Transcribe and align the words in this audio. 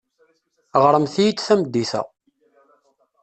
Ɣremt-iyi-d 0.83 1.39
tameddit-a. 1.47 2.01